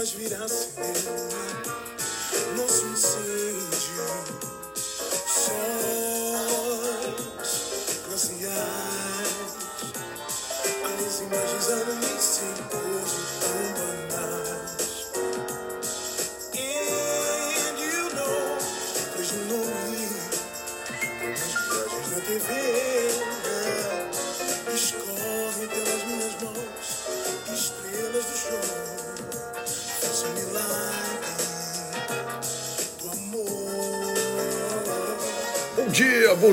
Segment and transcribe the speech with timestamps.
[0.00, 0.48] faz virar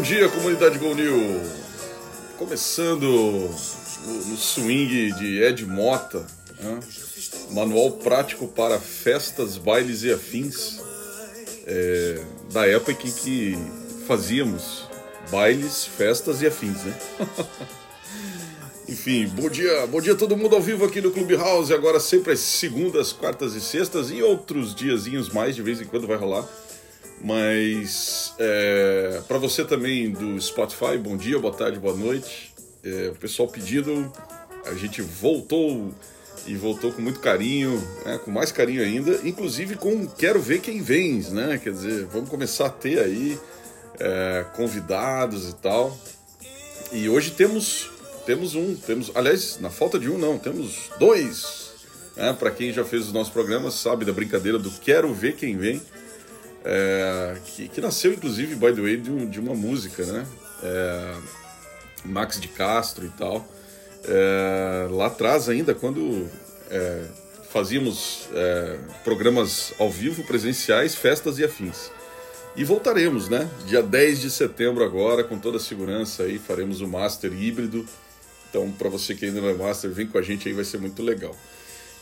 [0.07, 0.95] dia, comunidade Gol.
[2.37, 6.25] Começando no, no swing de Ed Mota,
[6.61, 6.79] né?
[7.51, 10.79] manual prático para festas, bailes e afins,
[11.65, 12.21] é,
[12.53, 13.57] da época em que
[14.07, 14.87] fazíamos
[15.29, 16.97] bailes, festas e afins, né?
[18.87, 22.31] Enfim, bom dia, bom dia a todo mundo ao vivo aqui no Clubhouse, agora sempre
[22.31, 26.47] às segundas, quartas e sextas e outros diazinhos mais, de vez em quando vai rolar.
[27.21, 32.53] Mas é, para você também do Spotify, bom dia, boa tarde, boa noite.
[32.83, 34.11] É, o pessoal pedindo,
[34.65, 35.93] a gente voltou
[36.45, 40.81] e voltou com muito carinho, né, com mais carinho ainda, inclusive com Quero Ver Quem
[40.81, 41.59] Vem, né?
[41.61, 43.37] Quer dizer, vamos começar a ter aí
[43.99, 45.97] é, convidados e tal.
[46.91, 47.89] E hoje temos
[48.25, 51.71] temos um, temos, aliás, na falta de um não, temos dois.
[52.15, 52.35] Né?
[52.37, 55.81] Para quem já fez os nossos programas sabe da brincadeira do Quero Ver Quem Vem,
[56.69, 60.27] é, que, que, nasceu inclusive, by the way, de, um, de uma música, né?
[60.61, 61.15] É,
[62.03, 63.47] Max de Castro e tal.
[64.03, 66.29] É, lá atrás ainda, quando
[66.69, 67.05] é,
[67.49, 71.89] fazíamos é, programas ao vivo, presenciais, festas e afins.
[72.53, 73.49] E voltaremos, né?
[73.65, 77.87] Dia 10 de setembro agora, com toda a segurança aí, faremos o Master híbrido.
[78.49, 80.79] Então, para você que ainda não é Master, vem com a gente aí, vai ser
[80.79, 81.33] muito legal.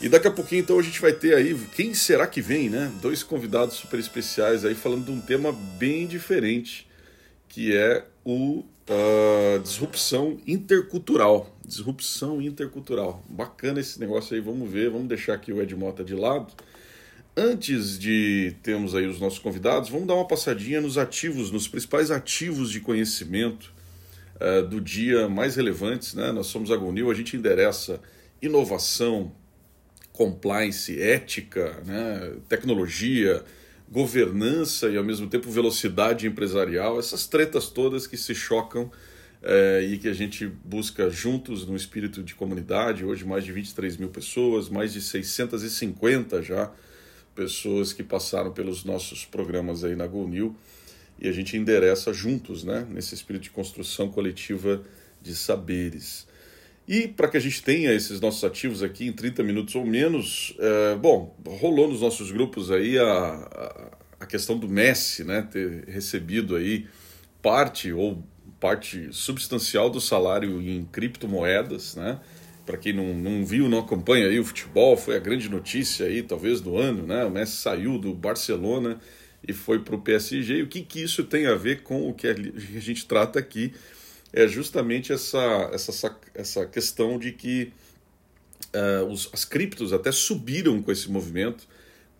[0.02, 2.92] E daqui a pouquinho, então, a gente vai ter aí, quem será que vem, né?
[3.02, 6.88] Dois convidados super especiais aí, falando de um tema bem diferente,
[7.48, 11.56] que é o uh, disrupção intercultural.
[11.66, 13.24] Disrupção intercultural.
[13.30, 16.54] Bacana esse negócio aí, vamos ver, vamos deixar aqui o Ed Mota de lado.
[17.38, 22.12] Antes de termos aí os nossos convidados, vamos dar uma passadinha nos ativos, nos principais
[22.12, 23.74] ativos de conhecimento
[24.36, 26.14] uh, do dia mais relevantes.
[26.14, 26.32] Né?
[26.32, 28.02] Nós somos a Gonil, a gente endereça
[28.42, 29.32] inovação,
[30.16, 32.34] compliance, ética, né?
[32.48, 33.44] tecnologia,
[33.92, 39.98] governança e ao mesmo tempo velocidade empresarial, essas tretas todas que se chocam uh, e
[39.98, 43.04] que a gente busca juntos no espírito de comunidade.
[43.04, 46.72] Hoje, mais de 23 mil pessoas, mais de 650 já
[47.36, 50.56] pessoas que passaram pelos nossos programas aí na GoNew
[51.20, 54.82] e a gente endereça juntos, né, nesse espírito de construção coletiva
[55.22, 56.26] de saberes.
[56.88, 60.56] E para que a gente tenha esses nossos ativos aqui em 30 minutos ou menos,
[60.60, 65.86] é, bom, rolou nos nossos grupos aí a, a, a questão do Messi, né, ter
[65.88, 66.88] recebido aí
[67.42, 68.24] parte ou
[68.60, 72.20] parte substancial do salário em criptomoedas, né,
[72.66, 76.24] para quem não, não viu, não acompanha aí o futebol, foi a grande notícia aí,
[76.24, 77.24] talvez, do ano, né?
[77.24, 79.00] O Messi saiu do Barcelona
[79.48, 80.56] e foi para o PSG.
[80.56, 82.34] E o que, que isso tem a ver com o que a
[82.80, 83.72] gente trata aqui?
[84.38, 87.72] É justamente essa, essa, essa questão de que
[88.76, 91.66] uh, os, as criptos até subiram com esse movimento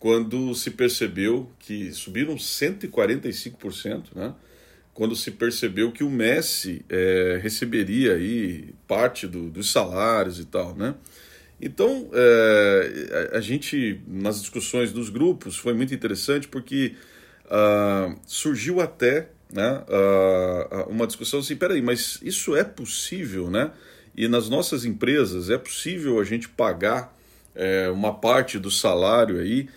[0.00, 4.34] quando se percebeu que subiram 145%, né?
[4.94, 10.74] quando se percebeu que o Messi é, receberia aí parte do, dos salários e tal,
[10.74, 10.94] né?
[11.60, 16.94] Então, é, a, a, gente, nas discussões dos grupos, foi muito interessante porque
[17.44, 23.70] uh, surgiu até né, uh, uma discussão assim, peraí, mas isso é possível, né?
[24.16, 27.14] E nas nossas empresas é possível a gente pagar
[27.54, 29.68] é, uma parte do salário aí?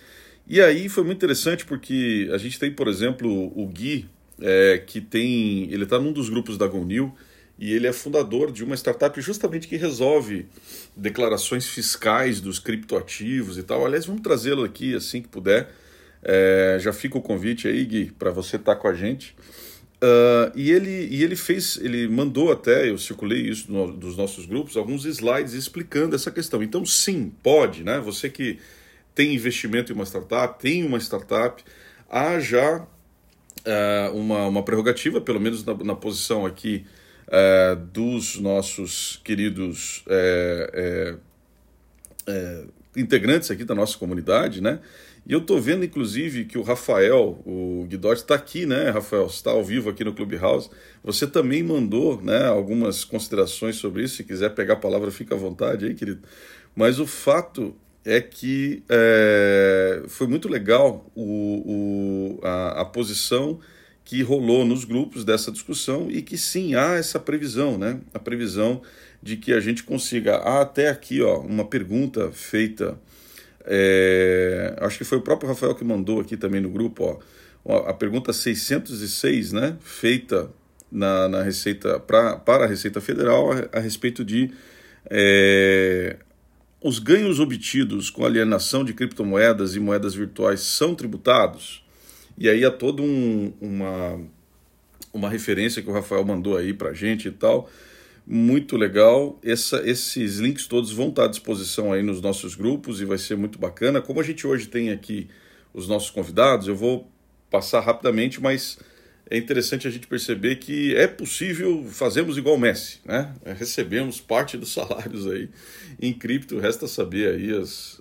[0.46, 4.08] E aí foi muito interessante porque a gente tem, por exemplo, o Gui,
[4.40, 5.70] é, que tem.
[5.70, 7.14] Ele está num dos grupos da Gonil
[7.58, 10.46] e ele é fundador de uma startup justamente que resolve
[10.96, 13.84] declarações fiscais dos criptoativos e tal.
[13.84, 15.70] Aliás, vamos trazê-lo aqui assim que puder.
[16.22, 19.34] É, já fica o convite aí, Gui, para você estar tá com a gente.
[20.02, 24.46] Uh, e, ele, e ele fez, ele mandou até, eu circulei isso no, dos nossos
[24.46, 26.62] grupos, alguns slides explicando essa questão.
[26.62, 28.00] Então, sim, pode, né?
[28.00, 28.58] Você que
[29.14, 31.62] tem investimento em uma startup, tem uma startup,
[32.08, 36.86] há já uh, uma, uma prerrogativa, pelo menos na, na posição aqui
[37.28, 41.14] uh, dos nossos queridos é,
[42.96, 44.80] integrantes aqui da nossa comunidade, né?
[45.26, 49.26] E eu estou vendo, inclusive, que o Rafael, o Guidotti, está aqui, né, Rafael?
[49.26, 50.70] está ao vivo aqui no Clubhouse.
[51.04, 54.16] Você também mandou né, algumas considerações sobre isso.
[54.16, 56.22] Se quiser pegar a palavra, fica à vontade aí, querido.
[56.74, 63.60] Mas o fato é que é, foi muito legal o, o, a, a posição
[64.04, 68.00] que rolou nos grupos dessa discussão e que sim há essa previsão, né?
[68.12, 68.82] A previsão
[69.22, 70.36] de que a gente consiga.
[70.36, 72.98] Há até aqui ó, uma pergunta feita,
[73.72, 77.22] é, acho que foi o próprio Rafael que mandou aqui também no grupo,
[77.64, 79.76] ó, a pergunta 606, né?
[79.80, 80.50] Feita
[80.90, 84.50] na, na Receita pra, para a Receita Federal a, a respeito de
[85.08, 86.16] é,
[86.82, 91.84] os ganhos obtidos com alienação de criptomoedas e moedas virtuais são tributados?
[92.36, 94.20] E aí há toda um, uma,
[95.12, 97.70] uma referência que o Rafael mandou aí para gente e tal.
[98.32, 99.40] Muito legal.
[99.42, 103.36] Essa, esses links todos vão estar à disposição aí nos nossos grupos e vai ser
[103.36, 104.00] muito bacana.
[104.00, 105.28] Como a gente hoje tem aqui
[105.74, 107.10] os nossos convidados, eu vou
[107.50, 108.78] passar rapidamente, mas
[109.28, 113.34] é interessante a gente perceber que é possível fazermos igual o Messi, né?
[113.58, 115.50] Recebemos parte dos salários aí
[116.00, 118.00] em cripto, resta saber aí as,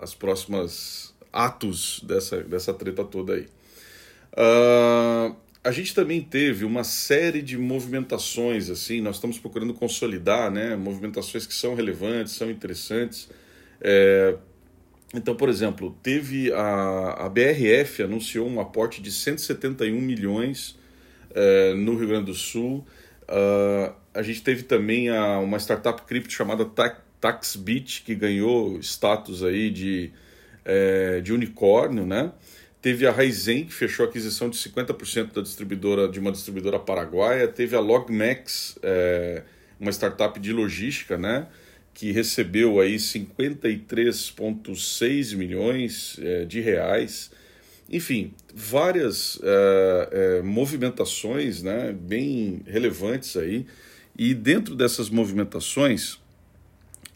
[0.00, 3.46] as próximas atos dessa, dessa treta toda aí.
[4.32, 10.76] Uh, a gente também teve uma série de movimentações, assim, nós estamos procurando consolidar, né,
[10.76, 13.28] movimentações que são relevantes, são interessantes.
[13.80, 14.36] É,
[15.12, 20.78] então, por exemplo, teve a, a BRF anunciou um aporte de 171 milhões
[21.34, 22.86] é, no Rio Grande do Sul.
[23.22, 26.64] Uh, a gente teve também a, uma startup cripto chamada
[27.20, 30.12] TaxBit, que ganhou status aí de,
[30.64, 32.30] é, de unicórnio, né?
[32.86, 37.48] Teve a Raizen, que fechou a aquisição de 50% da distribuidora de uma distribuidora paraguaia.
[37.48, 39.42] Teve a Logmax, é,
[39.80, 41.48] uma startup de logística, né?
[41.92, 47.32] Que recebeu aí 53,6 milhões é, de reais.
[47.90, 53.66] Enfim, várias é, é, movimentações né, bem relevantes aí.
[54.16, 56.20] E dentro dessas movimentações,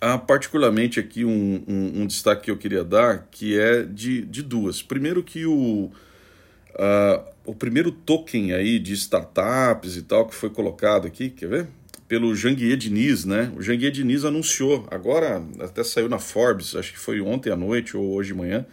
[0.00, 4.42] Há particularmente aqui um, um, um, destaque que eu queria dar, que é de, de
[4.42, 4.82] duas.
[4.82, 5.90] Primeiro que o,
[6.70, 11.66] uh, o primeiro token aí de startups e tal que foi colocado aqui, quer ver?
[12.08, 13.52] Pelo Janguier Diniz, né?
[13.54, 17.94] O Janguier Diniz anunciou, agora até saiu na Forbes, acho que foi ontem à noite
[17.94, 18.64] ou hoje de manhã,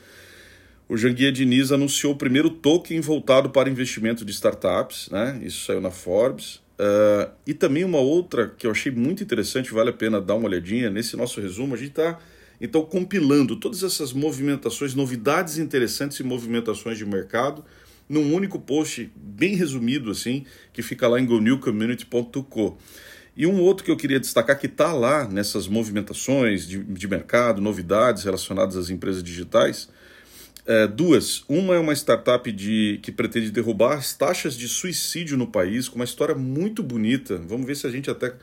[0.88, 5.38] o Janguier Diniz anunciou o primeiro token voltado para investimento de startups, né?
[5.44, 6.62] Isso saiu na Forbes.
[6.80, 10.48] Uh, e também uma outra que eu achei muito interessante, vale a pena dar uma
[10.48, 11.74] olhadinha nesse nosso resumo.
[11.74, 12.20] A gente está
[12.62, 17.64] então compilando todas essas movimentações, novidades interessantes e movimentações de mercado
[18.08, 22.78] num único post bem resumido assim, que fica lá em gonewcommunity.co.
[23.36, 27.62] E um outro que eu queria destacar que está lá nessas movimentações de, de mercado,
[27.62, 29.90] novidades relacionadas às empresas digitais,
[30.68, 31.44] é, duas.
[31.48, 35.96] Uma é uma startup de, que pretende derrubar as taxas de suicídio no país, com
[35.96, 37.38] uma história muito bonita.
[37.38, 38.34] Vamos ver se a gente até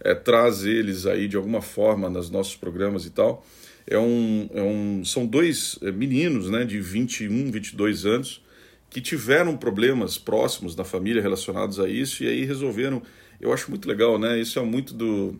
[0.00, 3.46] é, traz eles aí de alguma forma nos nossos programas e tal.
[3.86, 8.42] É um, é um, são dois é, meninos né, de 21, 22 anos
[8.88, 13.02] que tiveram problemas próximos da família relacionados a isso e aí resolveram.
[13.40, 14.40] Eu acho muito legal, né?
[14.40, 15.38] Isso é muito do,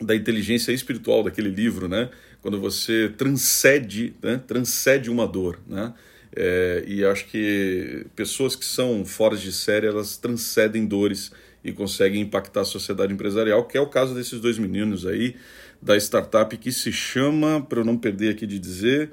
[0.00, 2.10] da inteligência espiritual daquele livro, né?
[2.44, 5.94] Quando você transcende, né, transcende uma dor, né?
[6.36, 11.32] É, e acho que pessoas que são fora de série, elas transcendem dores
[11.64, 15.36] e conseguem impactar a sociedade empresarial, que é o caso desses dois meninos aí,
[15.80, 19.10] da startup que se chama, para eu não perder aqui de dizer,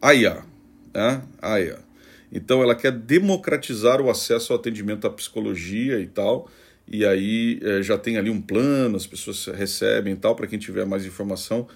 [0.00, 0.42] AIA.
[0.94, 1.22] Né?
[1.42, 1.78] AIA.
[2.32, 6.48] Então ela quer democratizar o acesso ao atendimento à psicologia e tal,
[6.88, 10.58] e aí é, já tem ali um plano, as pessoas recebem e tal, para quem
[10.58, 11.68] tiver mais informação,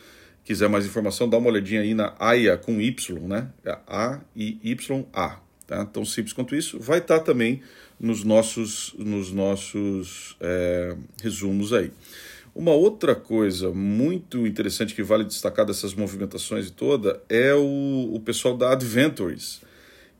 [0.46, 3.48] quiser mais informação, dá uma olhadinha aí na AIA com Y, né?
[3.86, 5.40] A-I-Y-A.
[5.66, 5.84] Tá?
[5.84, 6.78] Tão simples quanto isso.
[6.78, 7.60] Vai estar tá também
[7.98, 11.90] nos nossos, nos nossos é, resumos aí.
[12.54, 18.20] Uma outra coisa muito interessante que vale destacar dessas movimentações e toda é o, o
[18.20, 19.60] pessoal da Adventures,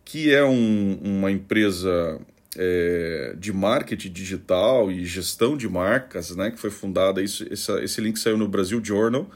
[0.04, 2.20] que é um, uma empresa
[2.56, 8.00] é, de marketing digital e gestão de marcas, né, que foi fundada, isso, essa, esse
[8.00, 9.30] link saiu no Brasil Journal,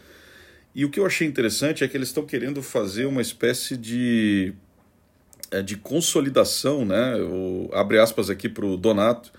[0.75, 4.53] e o que eu achei interessante é que eles estão querendo fazer uma espécie de,
[5.51, 7.17] é, de consolidação, né?
[7.17, 9.33] O, abre aspas aqui para o Donato.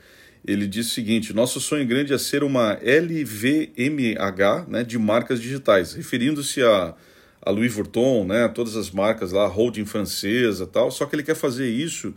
[0.45, 5.93] Ele diz o seguinte: nosso sonho grande é ser uma LVMH né, de marcas digitais,
[5.93, 6.93] referindo-se a,
[7.41, 10.91] a Louis Vuitton, né, todas as marcas lá, holding francesa tal.
[10.91, 12.13] Só que ele quer fazer isso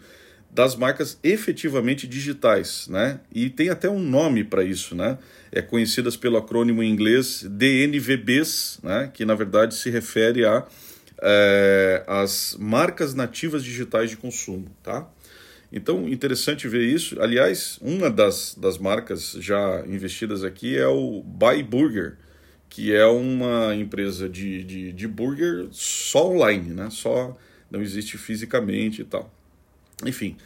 [0.54, 3.18] das marcas efetivamente digitais, né?
[3.34, 5.18] E tem até um nome para isso, né?
[5.50, 9.11] É conhecidas pelo acrônimo em inglês DNVBs, né?
[9.12, 10.64] Que na verdade se refere a
[11.20, 15.08] é, as marcas nativas digitais de consumo, tá?
[15.73, 17.20] Então, interessante ver isso.
[17.20, 22.16] Aliás, uma das, das marcas já investidas aqui é o Buy Burger,
[22.68, 26.88] que é uma empresa de, de, de burger só online, né?
[26.90, 27.37] Só
[27.70, 29.32] não existe fisicamente e tal.
[30.04, 30.36] Enfim,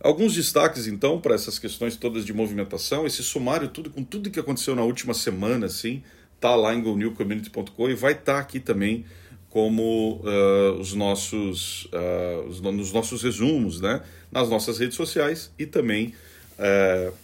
[0.00, 4.40] alguns destaques então para essas questões todas de movimentação, esse sumário tudo com tudo que
[4.40, 6.02] aconteceu na última semana, assim,
[6.40, 9.04] tá lá em gonewcommunity.com e vai estar tá aqui também
[9.50, 15.64] como uh, os nossos uh, os, nos nossos resumos, né, nas nossas redes sociais e
[15.64, 16.12] também
[16.58, 17.14] uh,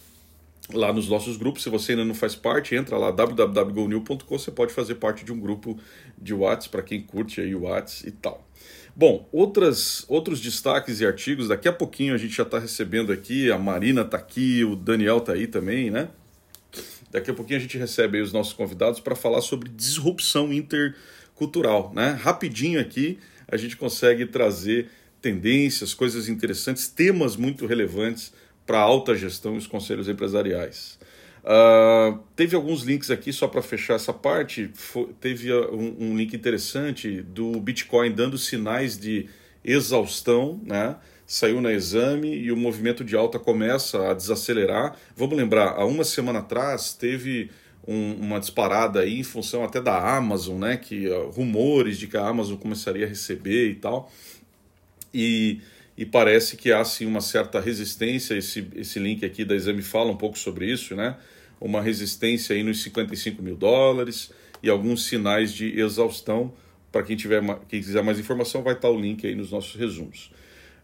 [0.77, 1.63] lá nos nossos grupos.
[1.63, 5.39] Se você ainda não faz parte, entra lá www.gonew.com, você pode fazer parte de um
[5.39, 5.77] grupo
[6.17, 8.47] de Whats para quem curte aí o Whats e tal.
[8.95, 13.49] Bom, outras, outros destaques e artigos, daqui a pouquinho a gente já está recebendo aqui,
[13.49, 16.09] a Marina está aqui, o Daniel está aí também, né?
[17.09, 22.17] Daqui a pouquinho a gente recebe os nossos convidados para falar sobre disrupção intercultural, né?
[22.21, 24.89] Rapidinho aqui a gente consegue trazer
[25.21, 28.33] tendências, coisas interessantes, temas muito relevantes
[28.71, 30.97] para alta gestão e os conselhos empresariais.
[31.43, 34.71] Uh, teve alguns links aqui só para fechar essa parte.
[34.73, 39.27] Foi, teve ah, um, um, link interessante do Bitcoin dando sinais de
[39.61, 40.95] exaustão, né?
[41.27, 44.95] Saiu na exame e o movimento de alta começa a desacelerar.
[45.17, 47.51] Vamos lembrar, há uma semana atrás teve
[47.85, 50.77] um, uma disparada aí em função até da Amazon, né?
[50.77, 54.09] Que uh, rumores de que a Amazon começaria a receber e tal.
[55.13, 55.59] E
[55.97, 58.35] e parece que há sim uma certa resistência.
[58.35, 61.17] Esse, esse link aqui da Exame fala um pouco sobre isso, né?
[61.59, 64.31] Uma resistência aí nos 55 mil dólares
[64.63, 66.53] e alguns sinais de exaustão.
[66.91, 70.31] Para quem, tiver, quem quiser mais informação, vai estar o link aí nos nossos resumos.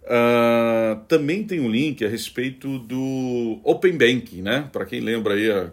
[0.03, 4.69] Uh, também tem um link a respeito do Open Banking, né?
[4.71, 5.69] Para quem lembra aí a,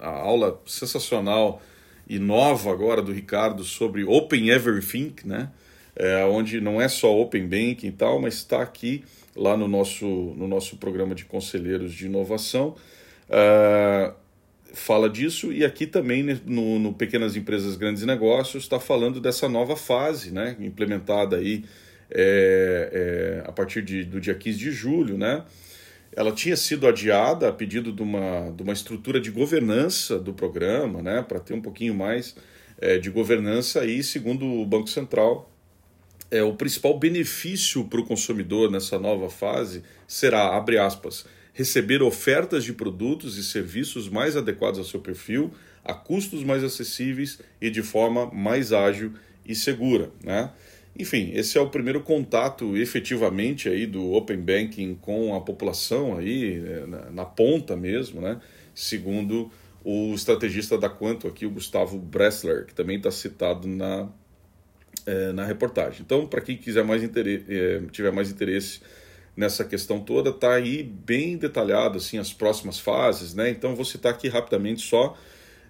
[0.00, 1.62] a, aula sensacional
[2.08, 5.50] e nova agora do Ricardo sobre Open Everything, né?
[5.96, 9.02] É, onde não é só Open Banking e tal, mas está aqui
[9.34, 12.76] lá no nosso, no nosso programa de conselheiros de inovação.
[13.28, 14.14] Uh,
[14.72, 19.48] fala disso e aqui também né, no, no Pequenas Empresas Grandes Negócios está falando dessa
[19.48, 21.64] nova fase, né, implementada aí
[22.10, 25.44] é, é, a partir de, do dia 15 de julho, né,
[26.14, 31.02] ela tinha sido adiada a pedido de uma, de uma estrutura de governança do programa,
[31.02, 32.36] né, para ter um pouquinho mais
[32.78, 35.50] é, de governança aí, segundo o Banco Central,
[36.30, 42.64] é, o principal benefício para o consumidor nessa nova fase será, abre aspas, receber ofertas
[42.64, 45.52] de produtos e serviços mais adequados ao seu perfil,
[45.84, 49.12] a custos mais acessíveis e de forma mais ágil
[49.44, 50.10] e segura.
[50.22, 50.50] Né?
[50.98, 56.62] Enfim, esse é o primeiro contato efetivamente aí do Open Banking com a população aí,
[56.64, 58.40] é, na, na ponta mesmo, né?
[58.74, 59.50] segundo
[59.84, 64.08] o estrategista da Quanto aqui, o Gustavo Bressler, que também está citado na
[65.06, 66.02] é, na reportagem.
[66.04, 68.80] Então, para quem quiser mais é, tiver mais interesse
[69.36, 73.48] nessa questão toda, tá aí bem detalhado assim as próximas fases, né?
[73.48, 75.16] Então, vou citar aqui rapidamente só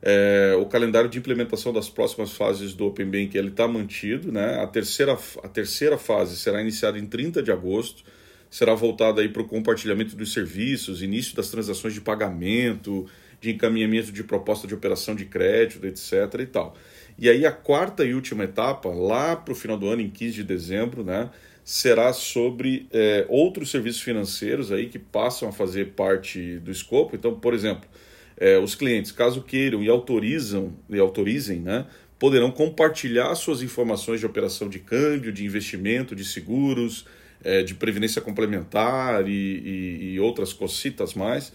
[0.03, 4.61] é, o calendário de implementação das próximas fases do Open Bank ele está mantido, né?
[4.63, 8.05] A terceira, a terceira fase será iniciada em 30 de agosto,
[8.51, 13.07] será voltada aí para o compartilhamento dos serviços, início das transações de pagamento,
[13.41, 16.13] de encaminhamento de proposta de operação de crédito, etc.
[16.41, 16.77] e tal.
[17.19, 20.35] E aí a quarta e última etapa, lá para o final do ano, em 15
[20.35, 21.31] de dezembro, né,
[21.65, 27.17] será sobre é, outros serviços financeiros aí que passam a fazer parte do escopo.
[27.17, 27.89] Então, por exemplo,
[28.37, 31.87] é, os clientes, caso queiram e autorizam e autorizem, né,
[32.19, 37.07] poderão compartilhar suas informações de operação de câmbio, de investimento, de seguros,
[37.43, 41.53] é, de previdência complementar e, e, e outras cositas mais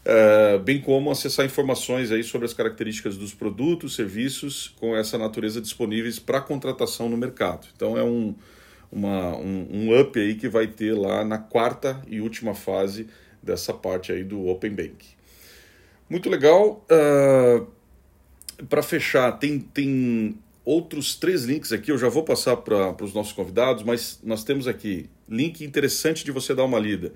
[0.00, 5.60] Uh, bem como acessar informações aí sobre as características dos produtos, serviços com essa natureza
[5.60, 7.68] disponíveis para contratação no mercado.
[7.76, 8.34] Então é um,
[8.90, 13.08] uma, um, um, up aí que vai ter lá na quarta e última fase
[13.42, 15.06] dessa parte aí do Open Bank.
[16.08, 16.84] Muito legal.
[16.90, 17.66] Uh,
[18.68, 23.32] para fechar, tem, tem outros três links aqui, eu já vou passar para os nossos
[23.32, 27.12] convidados, mas nós temos aqui link interessante de você dar uma lida.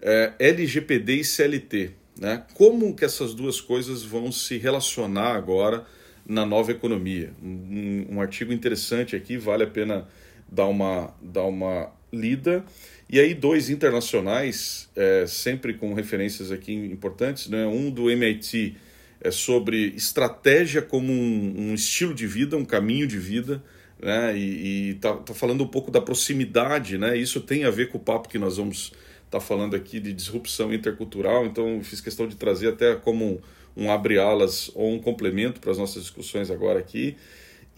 [0.00, 1.99] É, LGPD e CLT.
[2.20, 2.44] Né?
[2.52, 5.86] Como que essas duas coisas vão se relacionar agora
[6.26, 7.32] na nova economia?
[7.42, 10.06] Um, um artigo interessante aqui, vale a pena
[10.46, 12.62] dar uma, dar uma lida.
[13.08, 17.66] E aí, dois internacionais, é, sempre com referências aqui importantes, né?
[17.66, 18.76] um do MIT
[19.22, 23.62] é sobre estratégia como um, um estilo de vida, um caminho de vida,
[24.00, 24.36] né?
[24.36, 27.16] e está tá falando um pouco da proximidade, né?
[27.16, 28.92] isso tem a ver com o papo que nós vamos
[29.30, 33.24] está falando aqui de disrupção intercultural, então fiz questão de trazer até como
[33.76, 37.16] um, um abre-alas ou um complemento para as nossas discussões agora aqui.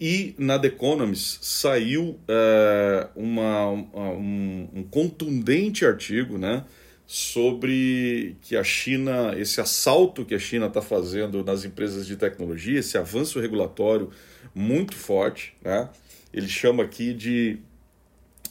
[0.01, 6.65] E na The Economist saiu uh, uma, um, um, contundente artigo né,
[7.05, 12.79] sobre que a China, esse assalto que a China está fazendo nas empresas de tecnologia,
[12.79, 14.09] esse avanço regulatório
[14.55, 15.87] muito forte, né?
[16.33, 17.59] Ele chama aqui de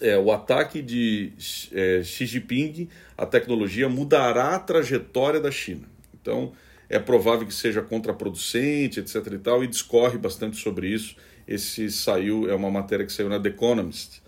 [0.02, 1.32] é, o ataque de
[1.72, 5.88] é, Xi Jinping à tecnologia mudará a trajetória da China.
[6.20, 6.52] Então,
[6.88, 9.14] é provável que seja contraproducente, etc.
[9.32, 11.16] e tal, e discorre bastante sobre isso.
[11.46, 14.20] Esse saiu, é uma matéria que saiu na The Economist.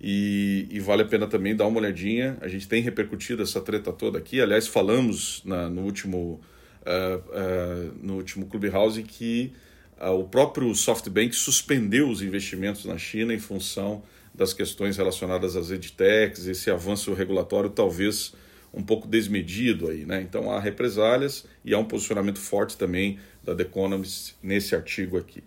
[0.00, 2.36] E, e, vale a pena também dar uma olhadinha.
[2.40, 4.40] A gente tem repercutido essa treta toda aqui.
[4.40, 6.40] Aliás, falamos na, no último
[6.84, 9.52] uh, uh, no último Clubhouse que
[9.98, 14.02] uh, o próprio SoftBank suspendeu os investimentos na China em função
[14.34, 18.34] das questões relacionadas às edtechs, esse avanço regulatório talvez
[18.72, 20.20] um pouco desmedido aí, né?
[20.20, 25.44] Então há represálias e há um posicionamento forte também da The Economist nesse artigo aqui.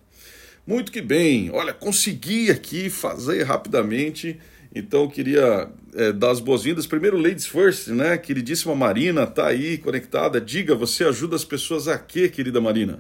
[0.66, 4.40] Muito que bem, olha, consegui aqui fazer rapidamente,
[4.74, 6.88] então queria é, dar as boas-vindas.
[6.88, 8.18] Primeiro, Ladies First, né?
[8.18, 10.40] Queridíssima Marina, tá aí conectada.
[10.40, 13.00] Diga, você ajuda as pessoas a quê, querida Marina?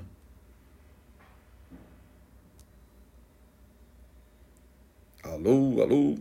[5.47, 6.17] Alô, alô?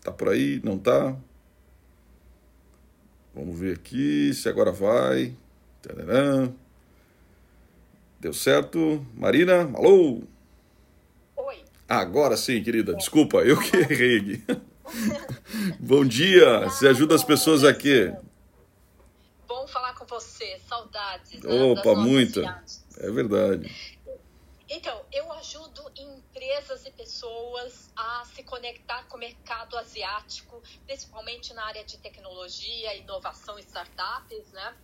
[0.00, 0.60] Tá por aí?
[0.62, 1.16] Não tá?
[3.34, 5.36] Vamos ver aqui se agora vai.
[8.20, 9.04] Deu certo?
[9.12, 10.22] Marina, alô?
[11.36, 11.64] Oi.
[11.88, 12.94] Agora sim, querida.
[12.94, 14.44] Desculpa, eu que errei aqui.
[15.80, 16.60] Bom dia.
[16.60, 18.14] Você ajuda as pessoas aqui.
[19.48, 20.60] Bom falar com você.
[20.68, 21.42] Saudades.
[21.42, 22.62] Né, Opa, muita.
[22.98, 23.98] É verdade.
[24.68, 31.64] Então, eu ajudo empresas e pessoas a se conectar com o mercado asiático, principalmente na
[31.64, 34.74] área de tecnologia, inovação e startups, né?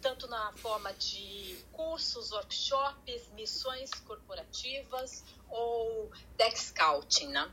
[0.00, 7.50] Tanto na forma de cursos, workshops, missões corporativas ou deck scouting, né?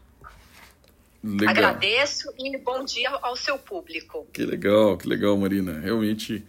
[1.24, 1.50] Legal.
[1.50, 4.26] Agradeço e bom dia ao seu público.
[4.34, 5.80] Que legal, que legal, Marina.
[5.80, 6.46] Realmente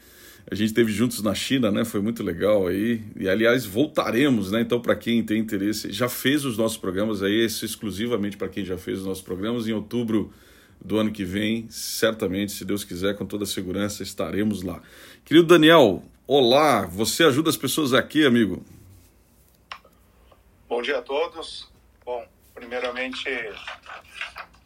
[0.51, 1.85] a gente teve juntos na China, né?
[1.85, 3.03] Foi muito legal aí.
[3.17, 4.61] E aliás, voltaremos, né?
[4.61, 8.65] Então, para quem tem interesse, já fez os nossos programas aí, esse exclusivamente para quem
[8.65, 10.33] já fez os nossos programas em outubro
[10.83, 14.83] do ano que vem, certamente, se Deus quiser, com toda segurança, estaremos lá.
[15.25, 18.65] Querido Daniel, olá, você ajuda as pessoas aqui, amigo?
[20.67, 21.69] Bom dia a todos.
[22.05, 23.29] Bom, primeiramente,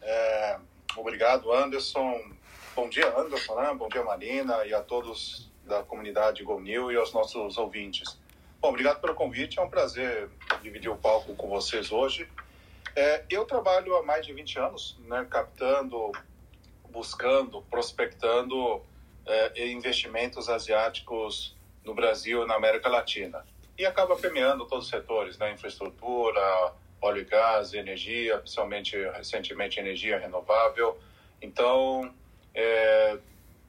[0.01, 0.57] é,
[0.95, 2.21] obrigado, Anderson.
[2.75, 3.73] Bom dia, Anderson, né?
[3.77, 8.17] Bom dia, Marina, e a todos da comunidade GoNew e aos nossos ouvintes.
[8.61, 10.29] Bom, obrigado pelo convite, é um prazer
[10.61, 12.27] dividir o palco com vocês hoje.
[12.95, 16.11] É, eu trabalho há mais de 20 anos, né, captando,
[16.89, 18.81] buscando, prospectando
[19.25, 23.45] é, investimentos asiáticos no Brasil e na América Latina.
[23.77, 30.17] E acaba permeando todos os setores, né, infraestrutura, óleo e gás, energia, principalmente recentemente energia
[30.17, 30.97] renovável.
[31.41, 32.13] Então,
[32.53, 33.17] é,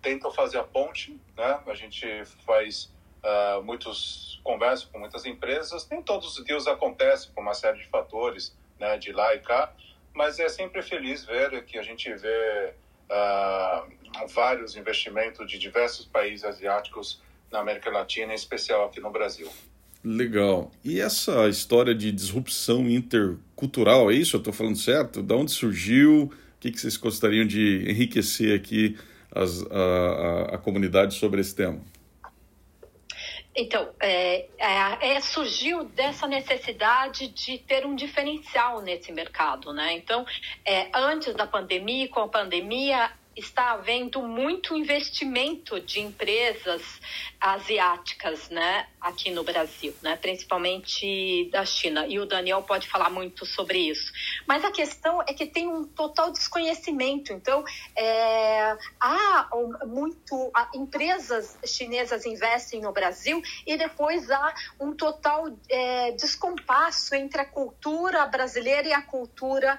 [0.06, 1.58] tentam fazer a ponte, né?
[1.66, 2.06] A gente
[2.46, 5.88] faz uh, muitos conversas com muitas empresas.
[5.90, 8.96] Nem todos os dias acontece por uma série de fatores, né?
[8.98, 9.72] De lá e cá,
[10.14, 12.72] mas é sempre feliz ver que a gente vê
[13.10, 19.48] uh, vários investimentos de diversos países asiáticos na América Latina, em especial aqui no Brasil.
[20.04, 20.70] Legal.
[20.84, 24.36] E essa história de disrupção intercultural, é isso?
[24.36, 25.20] Eu estou falando certo?
[25.20, 26.26] Da onde surgiu?
[26.26, 28.96] O que, que vocês gostariam de enriquecer aqui
[29.42, 31.80] as, a, a, a comunidade sobre esse tema?
[33.58, 39.94] Então, é, é, é, surgiu dessa necessidade de ter um diferencial nesse mercado, né?
[39.94, 40.26] Então,
[40.62, 46.82] é, antes da pandemia, com a pandemia, está havendo muito investimento de empresas
[47.38, 52.06] asiáticas, né, aqui no Brasil, né, principalmente da China.
[52.06, 54.10] E o Daniel pode falar muito sobre isso.
[54.46, 57.32] Mas a questão é que tem um total desconhecimento.
[57.32, 57.62] Então,
[57.94, 59.48] é, há
[59.86, 67.42] muito há, empresas chinesas investem no Brasil e depois há um total é, descompasso entre
[67.42, 69.78] a cultura brasileira e a cultura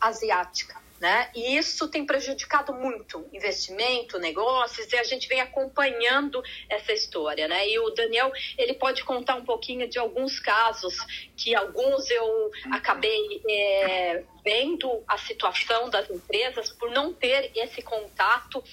[0.00, 0.83] asiática.
[1.04, 1.28] Né?
[1.34, 7.68] E isso tem prejudicado muito investimento, negócios, e a gente vem acompanhando essa história, né?
[7.68, 10.96] E o Daniel, ele pode contar um pouquinho de alguns casos
[11.36, 18.64] que alguns eu acabei é, vendo a situação das empresas por não ter esse contato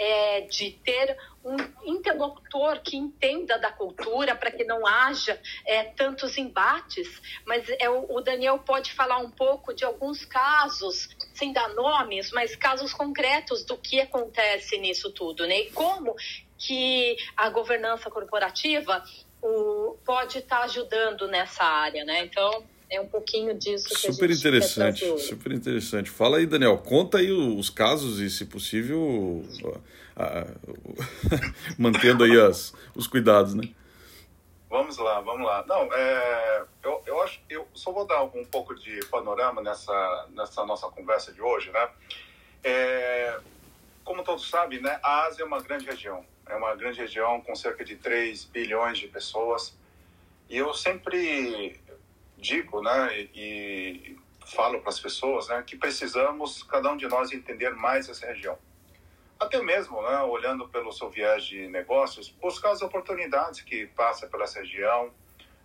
[0.00, 6.38] é, de ter um interlocutor que entenda da cultura para que não haja é, tantos
[6.38, 7.20] embates.
[7.46, 11.08] Mas é, o Daniel pode falar um pouco de alguns casos,
[11.40, 15.62] sem dar nomes, mas casos concretos do que acontece nisso tudo, né?
[15.62, 16.14] E como
[16.58, 19.02] que a governança corporativa
[19.42, 22.26] o, pode estar tá ajudando nessa área, né?
[22.26, 26.10] Então, É um pouquinho disso que super a gente interessante, super interessante.
[26.10, 29.44] Fala aí, Daniel, conta aí os casos e, se possível,
[30.16, 30.46] a, a,
[31.78, 33.68] mantendo aí as, os cuidados, né?
[34.70, 35.64] Vamos lá, vamos lá.
[35.66, 40.64] Não, é, eu, eu acho eu só vou dar um pouco de panorama nessa, nessa
[40.64, 41.88] nossa conversa de hoje, né?
[42.62, 43.40] É,
[44.04, 46.24] como todos sabem, né, a Ásia é uma grande região.
[46.46, 49.76] É uma grande região com cerca de 3 bilhões de pessoas.
[50.48, 51.80] E eu sempre
[52.38, 57.32] digo, né, e, e falo para as pessoas, né, que precisamos, cada um de nós,
[57.32, 58.56] entender mais essa região
[59.40, 64.44] até mesmo, né, olhando pelo seu viés de negócios, buscar as oportunidades que passa pela
[64.46, 65.10] região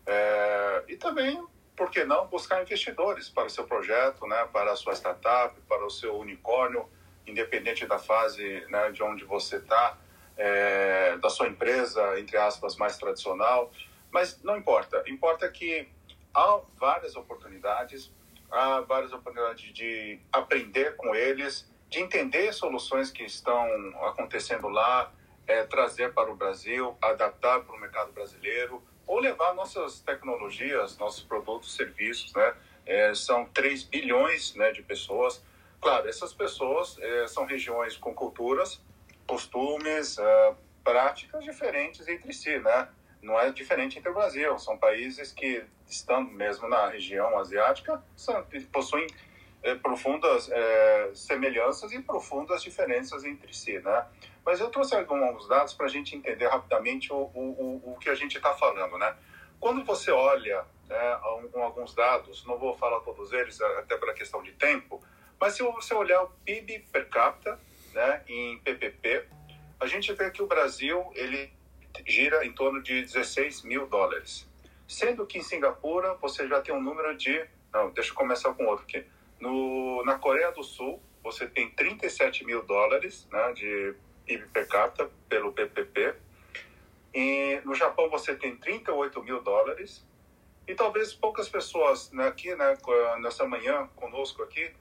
[0.05, 4.75] é, e também, por que não, buscar investidores para o seu projeto, né, para a
[4.77, 6.89] sua startup, para o seu unicórnio,
[7.27, 9.97] independente da fase né, de onde você está,
[10.37, 13.71] é, da sua empresa, entre aspas, mais tradicional.
[14.09, 15.89] Mas não importa, importa que
[16.33, 18.09] há várias oportunidades,
[18.49, 23.57] há várias oportunidades de aprender com eles, de entender soluções que estão
[24.05, 25.13] acontecendo lá,
[25.47, 31.23] é, trazer para o Brasil, adaptar para o mercado brasileiro, ou levar nossas tecnologias, nossos
[31.23, 32.53] produtos, serviços, né?
[32.85, 35.41] É, são 3 bilhões né, de pessoas.
[35.79, 38.81] Claro, essas pessoas é, são regiões com culturas,
[39.25, 42.89] costumes, é, práticas diferentes entre si, né?
[43.21, 44.59] Não é diferente entre o Brasil.
[44.59, 49.07] São países que estão mesmo na região asiática, são, possuem
[49.73, 54.05] profundas é, semelhanças e profundas diferenças entre si, né?
[54.45, 58.15] Mas eu trouxe alguns dados para a gente entender rapidamente o, o, o que a
[58.15, 59.15] gente está falando, né?
[59.59, 64.51] Quando você olha né, alguns dados, não vou falar todos eles, até pela questão de
[64.51, 65.01] tempo,
[65.39, 67.59] mas se você olhar o PIB per capita,
[67.93, 69.25] né, em PPP,
[69.79, 71.51] a gente vê que o Brasil ele
[72.05, 74.47] gira em torno de 16 mil dólares,
[74.87, 78.65] sendo que em Singapura você já tem um número de, não, deixa eu começar com
[78.65, 79.05] outro aqui,
[79.45, 85.09] no, na Coreia do Sul, você tem 37 mil dólares né, de PIB per capita
[85.29, 86.15] pelo PPP.
[87.13, 90.05] E no Japão, você tem 38 mil dólares.
[90.67, 92.75] E talvez poucas pessoas né, aqui, né,
[93.21, 94.71] nessa manhã, conosco aqui,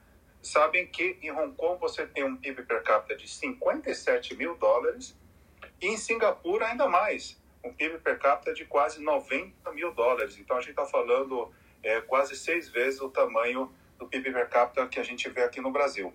[0.42, 5.16] sabem que em Hong Kong você tem um PIB per capita de 57 mil dólares.
[5.81, 10.38] E em Singapura, ainda mais, um PIB per capita de quase 90 mil dólares.
[10.38, 13.72] Então, a gente está falando é, quase seis vezes o tamanho
[14.04, 16.12] do PIB per capita que a gente vê aqui no Brasil.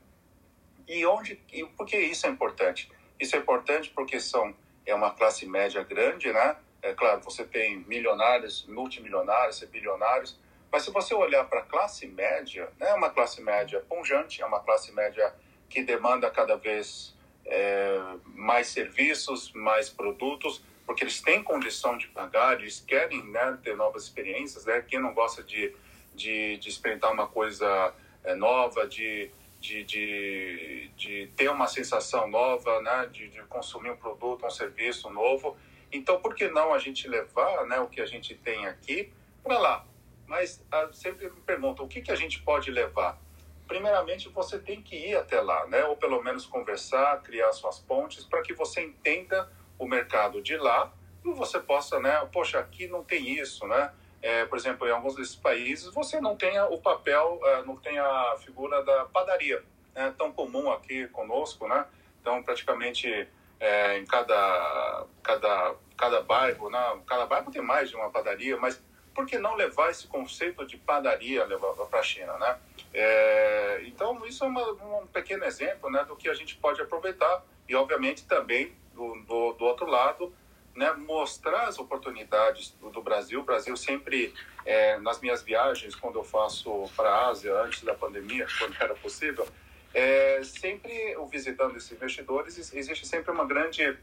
[0.87, 2.91] E onde e por que isso é importante?
[3.19, 6.55] Isso é importante porque são é uma classe média grande, né?
[6.81, 10.39] É claro, você tem milionários, multimilionários, bilionários,
[10.71, 14.45] mas se você olhar para a classe média, né, é uma classe média pungente, é
[14.45, 15.33] uma classe média
[15.69, 17.13] que demanda cada vez
[17.45, 23.75] é, mais serviços, mais produtos, porque eles têm condição de pagar, eles querem né, ter
[23.75, 24.81] novas experiências, né?
[24.87, 25.75] Quem não gosta de
[26.13, 27.93] de, de experimentar uma coisa
[28.23, 33.09] é, nova, de, de, de, de, ter uma sensação nova, né?
[33.11, 35.57] de, de consumir um produto, um serviço novo.
[35.91, 39.11] Então, por que não a gente levar né, o que a gente tem aqui
[39.43, 39.85] para lá?
[40.27, 43.19] Mas ah, sempre me perguntam, o que, que a gente pode levar?
[43.67, 45.83] Primeiramente, você tem que ir até lá, né?
[45.85, 50.93] ou pelo menos conversar, criar suas pontes, para que você entenda o mercado de lá
[51.23, 52.27] e você possa, né?
[52.31, 53.91] Poxa, aqui não tem isso, né?
[54.21, 57.97] É, por exemplo, em alguns desses países, você não tem o papel, é, não tem
[57.97, 59.63] a figura da padaria,
[59.95, 61.85] né, tão comum aqui conosco, né?
[62.19, 63.27] Então, praticamente
[63.59, 68.81] é, em cada, cada, cada bairro, né, cada bairro tem mais de uma padaria, mas
[69.15, 71.45] por que não levar esse conceito de padaria
[71.89, 72.57] para a China, né?
[72.93, 77.43] É, então, isso é uma, um pequeno exemplo né, do que a gente pode aproveitar
[77.67, 80.33] e, obviamente, também do, do, do outro lado,
[80.75, 83.41] né, mostrar as oportunidades do, do Brasil.
[83.41, 84.33] O Brasil sempre,
[84.65, 88.95] é, nas minhas viagens, quando eu faço para a Ásia, antes da pandemia, quando era
[88.95, 89.47] possível,
[89.93, 93.97] é, sempre visitando esses investidores, existe sempre uma grande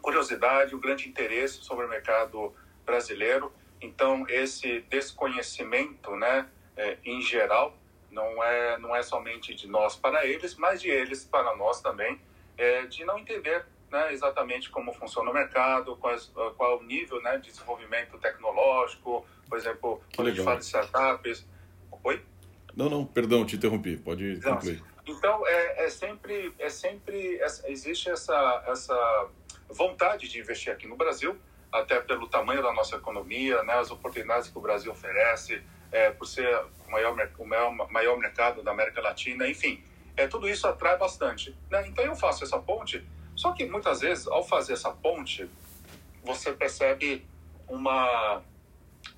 [0.00, 2.54] curiosidade, um grande interesse sobre o mercado
[2.84, 3.52] brasileiro.
[3.80, 7.76] Então, esse desconhecimento, né, é, em geral,
[8.10, 12.20] não é, não é somente de nós para eles, mas de eles para nós também,
[12.56, 17.20] é, de não entender né, exatamente como funciona o mercado, quais, qual é o nível
[17.22, 20.32] né, de desenvolvimento tecnológico, por exemplo, que quando legal.
[20.32, 21.46] a gente fala de startups.
[22.04, 22.22] Oi?
[22.74, 24.82] Não, não, perdão, te interrompi, pode concluir.
[25.06, 29.28] Então, é, é sempre, é sempre existe essa, essa
[29.68, 31.38] vontade de investir aqui no Brasil,
[31.72, 36.26] até pelo tamanho da nossa economia, né, as oportunidades que o Brasil oferece, é, por
[36.26, 36.48] ser
[36.86, 39.82] o maior, o maior, maior mercado da América Latina, enfim,
[40.16, 41.56] é, tudo isso atrai bastante.
[41.70, 41.86] Né?
[41.88, 45.48] Então, eu faço essa ponte só que muitas vezes, ao fazer essa ponte,
[46.24, 47.24] você percebe
[47.68, 48.42] uma,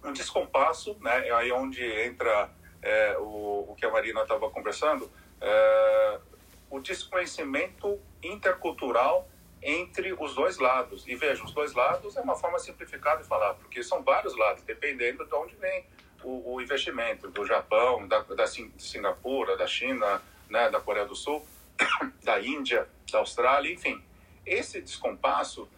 [0.05, 1.29] um descompasso, né?
[1.29, 2.51] É aí onde entra
[2.83, 6.19] é, o, o que a Marina estava conversando, é,
[6.69, 9.29] o desconhecimento intercultural
[9.63, 11.07] entre os dois lados.
[11.07, 14.63] E veja, os dois lados é uma forma simplificada de falar, porque são vários lados,
[14.63, 15.87] dependendo de onde vem
[16.23, 21.47] o, o investimento, do Japão, da, da Singapura, da China, né, da Coreia do Sul,
[22.23, 24.03] da Índia, da Austrália, enfim.
[24.49, 25.69] Esse descompasso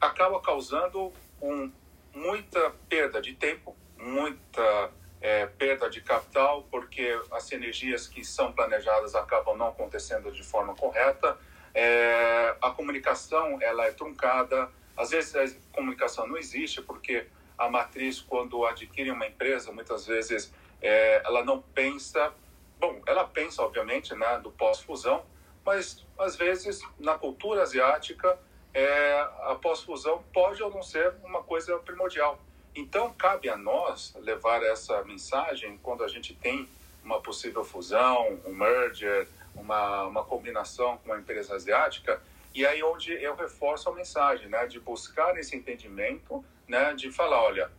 [0.00, 1.70] acaba causando um,
[2.14, 9.14] muita perda de tempo, muita é, perda de capital, porque as sinergias que são planejadas
[9.14, 11.36] acabam não acontecendo de forma correta.
[11.74, 14.70] É, a comunicação ela é truncada.
[14.96, 17.26] Às vezes a comunicação não existe porque
[17.58, 22.32] a matriz, quando adquire uma empresa, muitas vezes é, ela não pensa.
[22.78, 25.24] Bom, ela pensa, obviamente, né, do pós-fusão,
[25.66, 28.38] mas às vezes na cultura asiática
[28.72, 32.38] é, a pós-fusão pode ou não ser uma coisa primordial.
[32.74, 36.68] Então, cabe a nós levar essa mensagem quando a gente tem
[37.02, 42.20] uma possível fusão, um merger, uma, uma combinação com uma empresa asiática,
[42.54, 47.42] e aí onde eu reforço a mensagem, né, de buscar esse entendimento, né, de falar,
[47.42, 47.70] olha,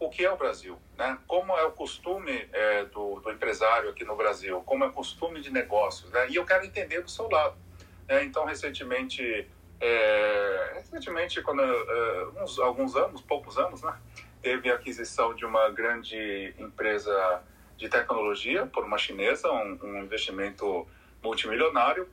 [0.00, 1.18] o que é o Brasil, né?
[1.26, 5.40] Como é o costume é, do, do, empresário aqui no Brasil, como é o costume
[5.40, 6.28] de negócios, né?
[6.30, 7.56] E eu quero entender do seu lado.
[8.08, 8.24] Né?
[8.24, 9.46] Então, recentemente
[9.80, 13.96] é, recentemente, quando, é, uns, alguns anos, poucos anos, né,
[14.42, 17.42] teve a aquisição de uma grande empresa
[17.78, 20.86] de tecnologia por uma chinesa, um, um investimento
[21.22, 22.06] multimilionário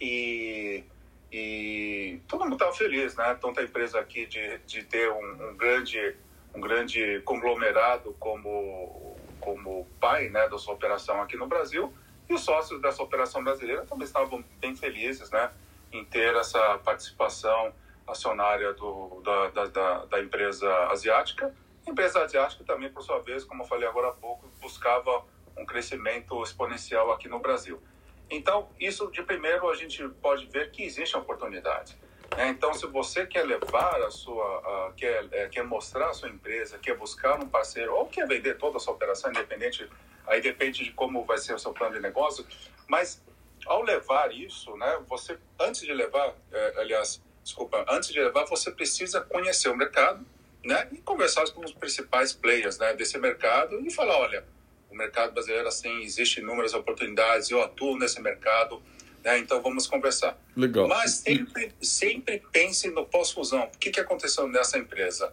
[0.00, 0.82] e,
[1.30, 3.36] e todo mundo estava feliz, né?
[3.40, 6.16] Tanto a empresa aqui de, de ter um, um grande
[6.54, 11.90] um grande conglomerado como como pai, né, da sua operação aqui no Brasil
[12.30, 15.50] e os sócios dessa operação brasileira também estavam bem felizes, né?
[15.92, 17.74] em ter essa participação
[18.06, 21.52] acionária do, da, da, da, empresa asiática.
[21.84, 25.24] A empresa asiática também, por sua vez, como eu falei agora há pouco, buscava
[25.56, 27.82] um crescimento exponencial aqui no Brasil.
[28.30, 31.98] Então, isso de primeiro a gente pode ver que existe oportunidade.
[32.36, 32.48] Né?
[32.48, 36.96] Então, se você quer levar a sua, quer, é, quer mostrar a sua empresa, quer
[36.96, 39.88] buscar um parceiro ou quer vender toda a sua operação, independente,
[40.26, 42.46] aí depende de como vai ser o seu plano de negócio,
[42.86, 43.22] mas
[43.66, 48.70] ao levar isso, né, você antes de levar, é, aliás, desculpa, antes de levar, você
[48.70, 50.24] precisa conhecer o mercado,
[50.64, 54.44] né, e conversar com os principais players, né, desse mercado e falar, olha,
[54.90, 58.82] o mercado brasileiro assim existe inúmeras oportunidades, eu atuo nesse mercado,
[59.24, 60.38] né, então vamos conversar.
[60.56, 60.88] Legal.
[60.88, 63.64] Mas sempre, sempre pense no pós-fusão.
[63.74, 65.32] O que, que aconteceu nessa empresa?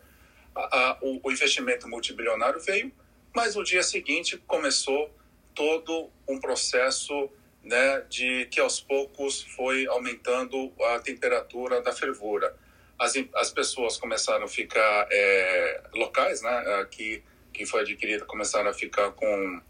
[0.56, 2.92] A, a, o, o investimento multibilionário veio,
[3.36, 5.14] mas no dia seguinte começou
[5.54, 7.30] todo um processo
[7.64, 12.56] né, de que aos poucos foi aumentando a temperatura da fervura.
[12.98, 17.24] As, as pessoas começaram a ficar é, locais, né, que,
[17.54, 19.62] que foi adquirida, começaram a ficar com,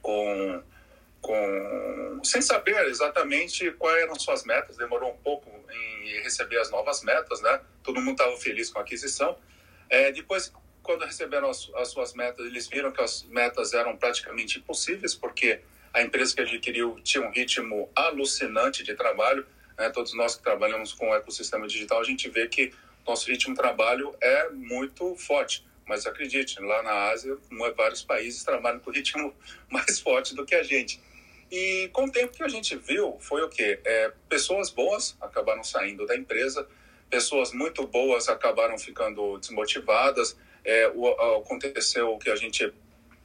[0.00, 0.62] com,
[1.20, 4.76] com sem saber exatamente quais eram suas metas.
[4.76, 7.60] Demorou um pouco em receber as novas metas, né?
[7.82, 9.38] Todo mundo estava feliz com a aquisição.
[9.88, 10.52] É, depois,
[10.82, 15.60] quando receberam as, as suas metas, eles viram que as metas eram praticamente impossíveis, porque
[15.92, 19.46] a empresa que adquiriu tinha um ritmo alucinante de trabalho.
[19.78, 19.90] Né?
[19.90, 22.72] Todos nós que trabalhamos com o ecossistema digital, a gente vê que
[23.06, 25.66] nosso ritmo de trabalho é muito forte.
[25.86, 27.36] Mas acredite, lá na Ásia,
[27.76, 29.34] vários países trabalham com ritmo
[29.68, 31.00] mais forte do que a gente.
[31.50, 33.80] E com o tempo que a gente viu, foi o quê?
[33.84, 36.66] É, pessoas boas acabaram saindo da empresa,
[37.08, 40.36] pessoas muito boas acabaram ficando desmotivadas.
[40.64, 41.08] É, o,
[41.38, 42.72] aconteceu o que a gente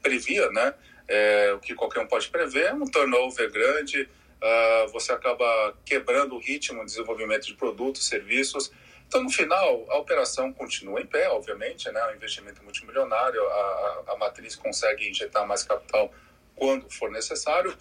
[0.02, 0.74] previa, né?
[1.08, 6.40] é, o que qualquer um pode prever, um turnover grande, uh, você acaba quebrando o
[6.40, 8.72] ritmo de desenvolvimento de produtos, serviços.
[9.08, 12.02] Então, no final, a operação continua em pé, obviamente, né?
[12.12, 16.12] o investimento multimilionário, a, a, a matriz consegue injetar mais capital
[16.56, 17.76] quando for necessário,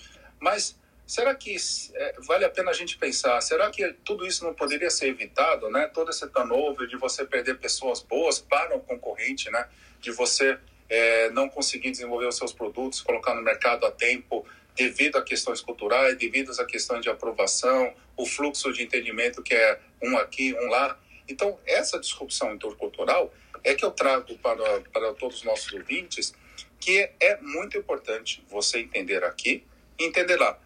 [0.44, 1.57] mas será que
[1.94, 5.70] é, vale a pena a gente pensar, será que tudo isso não poderia ser evitado,
[5.70, 5.87] né?
[5.87, 9.66] Todo esse turnover de você perder pessoas boas para o concorrente, né?
[10.00, 15.16] De você é, não conseguir desenvolver os seus produtos, colocar no mercado a tempo, devido
[15.16, 20.18] a questões culturais, devido a questões de aprovação, o fluxo de entendimento que é um
[20.18, 20.98] aqui, um lá.
[21.26, 26.35] Então, essa disrupção intercultural é que eu trago para, para todos os nossos ouvintes,
[26.78, 29.64] que é muito importante você entender aqui
[29.98, 30.59] entender lá.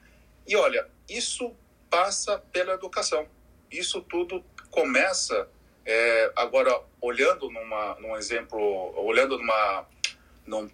[0.46, 1.54] E olha, isso
[1.90, 3.26] passa pela educação.
[3.70, 5.48] Isso tudo começa,
[5.84, 8.58] é, agora, olhando numa, num exemplo,
[8.96, 9.86] olhando numa
[10.46, 10.70] num,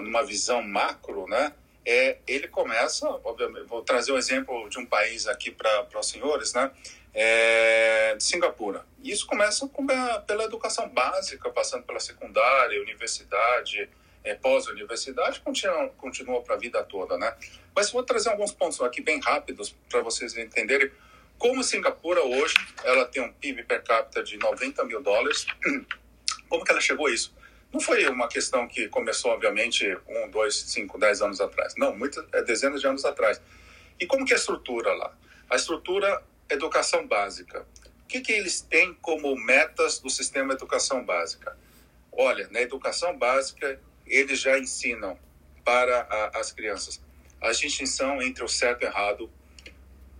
[0.00, 1.52] numa visão macro, né?
[1.88, 6.52] é, ele começa, obviamente, vou trazer um exemplo de um país aqui para os senhores,
[6.52, 6.70] né?
[7.14, 8.84] É, de Singapura.
[9.02, 13.88] Isso começa com a, pela educação básica, passando pela secundária, universidade,
[14.28, 17.34] é, pós-universidade, continua, continua para a vida toda, né?
[17.74, 20.90] Mas vou trazer alguns pontos aqui bem rápidos para vocês entenderem
[21.38, 25.46] como Singapura hoje, ela tem um PIB per capita de 90 mil dólares.
[26.48, 27.32] Como que ela chegou a isso?
[27.72, 31.74] Não foi uma questão que começou, obviamente, um, dois, cinco, dez anos atrás.
[31.76, 33.40] Não, muitas, é, dezenas de anos atrás.
[34.00, 35.14] E como que é a estrutura lá?
[35.50, 37.66] A estrutura educação básica.
[38.02, 41.56] O que, que eles têm como metas do sistema educação básica?
[42.10, 45.18] Olha, na educação básica, eles já ensinam
[45.64, 47.00] para a, as crianças
[47.40, 49.30] a distinção entre o certo e o errado,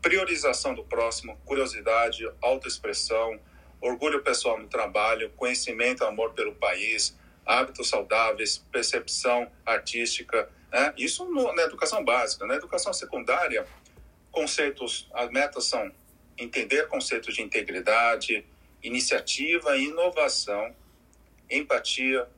[0.01, 3.41] priorização do próximo, curiosidade, autoexpressão,
[3.81, 10.49] orgulho pessoal no trabalho, conhecimento, amor pelo país, hábitos saudáveis, percepção artística.
[10.71, 10.95] Né?
[10.97, 12.47] Isso no, na educação básica.
[12.47, 13.67] Na educação secundária,
[14.31, 15.91] conceitos, as metas são
[16.37, 18.45] entender conceitos de integridade,
[18.83, 20.73] iniciativa inovação,
[21.51, 22.29] empatia,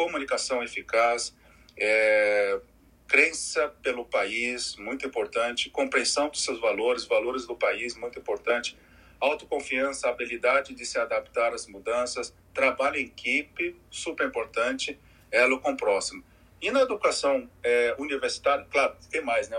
[0.00, 1.36] comunicação eficaz,
[1.76, 2.58] é,
[3.06, 8.78] crença pelo país, muito importante, compreensão dos seus valores, valores do país, muito importante,
[9.20, 14.98] autoconfiança, habilidade de se adaptar às mudanças, trabalho em equipe, super importante,
[15.30, 16.24] elo com o próximo.
[16.62, 19.58] E na educação é, universitária, claro, tem mais, né?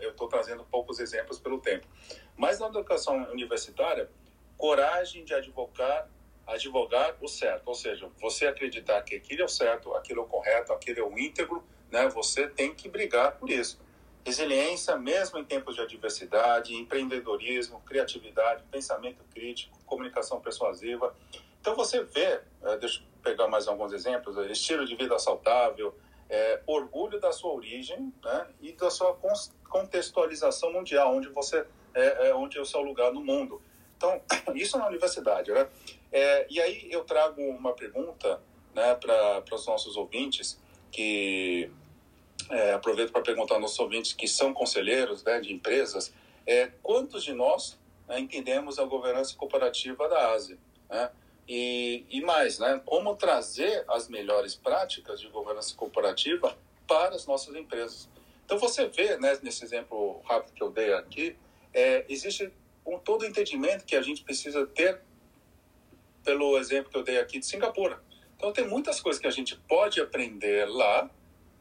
[0.00, 1.86] Eu estou trazendo poucos exemplos pelo tempo.
[2.36, 4.10] Mas na educação universitária,
[4.56, 6.08] coragem de advogar,
[6.48, 7.68] advogar o certo.
[7.68, 11.02] Ou seja, você acreditar que aquilo é o certo, aquilo é o correto, aquilo é
[11.02, 12.08] o íntegro, né?
[12.08, 13.80] Você tem que brigar por isso.
[14.24, 21.14] Resiliência, mesmo em tempos de adversidade, empreendedorismo, criatividade, pensamento crítico, comunicação persuasiva.
[21.60, 25.94] Então você vê, eh, deixa eu pegar mais alguns exemplos, eh, estilo de vida saudável,
[26.28, 29.16] é, orgulho da sua origem né, e da sua
[29.68, 33.62] contextualização mundial, onde você é, é, onde é o seu lugar no mundo.
[33.96, 34.20] Então
[34.54, 35.66] isso na universidade, né?
[36.10, 38.40] É, e aí eu trago uma pergunta,
[38.74, 40.58] né, para os nossos ouvintes
[40.90, 41.70] que
[42.50, 46.12] é, aproveito para perguntar aos nossos ouvintes que são conselheiros né, de empresas,
[46.46, 50.58] é, quantos de nós né, entendemos a governança cooperativa da Ásia?
[50.88, 51.10] Né?
[51.46, 57.54] E, e mais, né, como trazer as melhores práticas de governança cooperativa para as nossas
[57.54, 58.08] empresas.
[58.44, 61.36] Então você vê, né, nesse exemplo rápido que eu dei aqui,
[61.74, 62.50] é, existe
[62.84, 65.02] um todo entendimento que a gente precisa ter
[66.28, 68.02] pelo exemplo que eu dei aqui de Singapura.
[68.36, 71.08] Então tem muitas coisas que a gente pode aprender lá,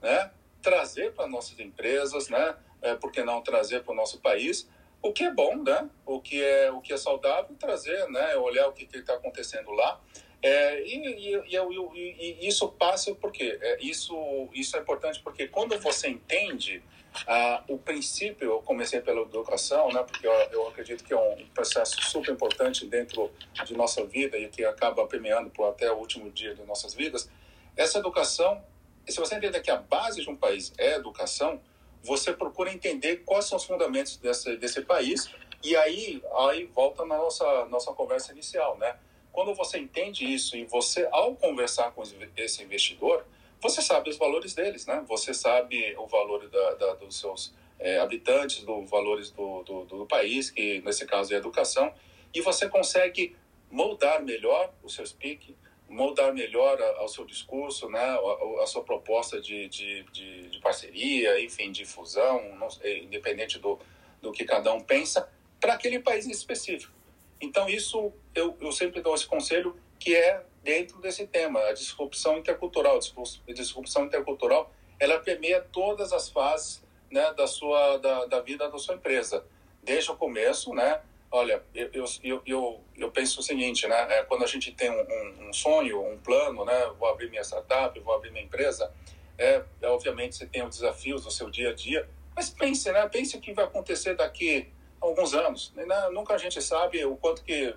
[0.02, 0.30] né?
[0.62, 2.58] Trazer para nossas empresas, né?
[2.82, 4.70] É, por que não trazer para o nosso país?
[5.02, 5.90] O que é bom, né?
[6.06, 8.36] O que é o que é saudável, trazer, né?
[8.36, 10.02] Olhar o que está acontecendo lá.
[10.42, 15.80] É, e, e, e, e, isso passa porque é, isso isso é importante porque quando
[15.80, 16.84] você entende
[17.26, 21.48] ah, o princípio, eu comecei pela educação, né, porque eu, eu, acredito que é um
[21.54, 23.32] processo super importante dentro
[23.66, 27.30] de nossa vida e que acaba permeando por até o último dia de nossas vidas.
[27.76, 28.64] Essa educação,
[29.08, 31.62] se você entender que a base de um país é a educação,
[32.04, 35.30] você procura entender quais são os fundamentos desse, desse país
[35.64, 38.96] e aí, aí volta na nossa, nossa conversa inicial, né?
[39.32, 42.02] Quando você entende isso e você, ao conversar com
[42.36, 43.26] esse investidor,
[43.62, 45.04] você sabe os valores deles, né?
[45.08, 50.06] Você sabe o valor da, da, dos seus é, habitantes, dos valores do, do, do,
[50.06, 51.94] país, que nesse caso é a educação,
[52.34, 53.36] e você consegue
[53.70, 55.56] moldar melhor o seu speak,
[55.90, 58.00] moldar melhor ao seu discurso, né?
[58.00, 62.68] A, a sua proposta de, de, de, de, parceria, enfim, de fusão, não,
[63.04, 63.80] independente do,
[64.22, 66.94] do que cada um pensa, para aquele país em específico.
[67.42, 72.38] Então, isso eu, eu sempre dou esse conselho, que é dentro desse tema, a disrupção
[72.38, 73.00] intercultural.
[73.48, 78.78] A disrupção intercultural, ela permeia todas as fases né, da, sua, da, da vida da
[78.78, 79.46] sua empresa.
[79.82, 81.00] Desde o começo, né?
[81.32, 84.18] Olha, eu, eu, eu, eu penso o seguinte, né?
[84.18, 86.92] É, quando a gente tem um, um, sonho, um plano, né?
[87.00, 88.92] Vou abrir minha startup, vou abrir minha empresa.
[89.38, 93.08] É, é, obviamente você tem os desafios do seu dia a dia, mas pense, né?
[93.08, 94.68] Pense o que vai acontecer daqui
[95.02, 95.72] a alguns anos.
[95.76, 95.86] Né?
[96.12, 97.74] Nunca a gente sabe o quanto que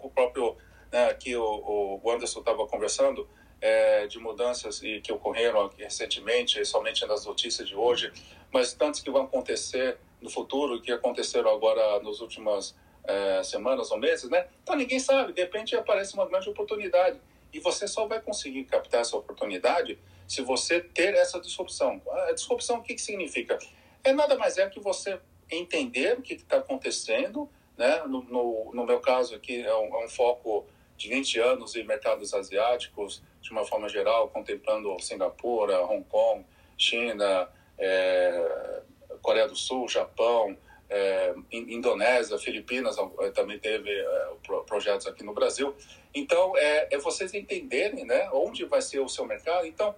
[0.00, 0.56] o próprio
[0.92, 3.28] né, que o, o Anderson estava conversando,
[3.62, 8.12] é, de mudanças e que ocorreram recentemente, somente nas notícias de hoje,
[8.52, 12.74] mas tantos que vão acontecer no futuro, que aconteceram agora nas últimas
[13.04, 14.48] é, semanas ou meses, né?
[14.62, 17.20] Então ninguém sabe, de repente aparece uma grande oportunidade
[17.52, 22.00] e você só vai conseguir captar essa oportunidade se você ter essa disrupção.
[22.28, 23.58] A disrupção o que, que significa?
[24.02, 28.02] É nada mais é que você entender o que está acontecendo, né?
[28.06, 30.66] No, no, no, meu caso aqui é um, é um foco
[31.02, 36.46] de 20 anos em mercados asiáticos, de uma forma geral, contemplando Singapura, Hong Kong,
[36.78, 38.82] China, é,
[39.20, 40.56] Coreia do Sul, Japão,
[40.88, 42.96] é, Indonésia, Filipinas,
[43.34, 44.28] também teve é,
[44.64, 45.74] projetos aqui no Brasil.
[46.14, 49.66] Então, é, é, vocês entenderem né, onde vai ser o seu mercado.
[49.66, 49.96] Então,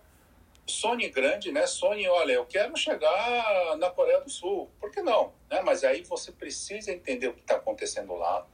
[0.66, 1.66] sonhe grande, né?
[1.66, 4.70] Sonhe, olha, eu quero chegar na Coreia do Sul.
[4.80, 5.34] Por que não?
[5.50, 5.60] Né?
[5.62, 8.46] Mas aí você precisa entender o que está acontecendo lá,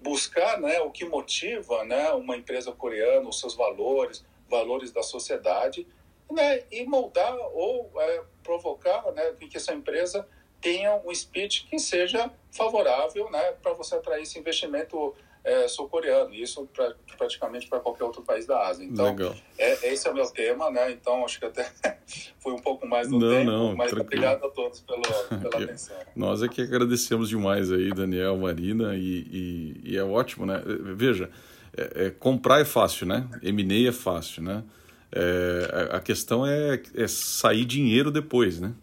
[0.00, 5.86] buscar né, o que motiva né, uma empresa coreana, os seus valores, valores da sociedade,
[6.30, 10.28] né, e moldar ou é, provocar né, que essa empresa
[10.60, 16.68] tenha um speech que seja favorável né, para você atrair esse investimento é, sul-coreano, isso
[16.74, 18.84] pra, praticamente para qualquer outro país da Ásia.
[18.84, 19.34] Então, Legal.
[19.56, 20.90] É, esse é o meu tema, né?
[20.90, 21.70] Então, acho que até
[22.38, 24.02] foi um pouco mais do não, tempo, não, mas tranquilo.
[24.02, 25.96] obrigado a todos pelo, pela atenção.
[26.14, 30.62] Nós é que agradecemos demais aí, Daniel, Marina, e, e, e é ótimo, né?
[30.64, 31.30] Veja,
[31.76, 33.28] é, é, comprar é fácil, né?
[33.42, 34.64] M&A é fácil, né?
[35.10, 38.74] É, a questão é, é sair dinheiro depois, né?